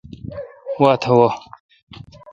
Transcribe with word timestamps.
واتہ 0.81 1.11
وہ۔ 1.17 1.29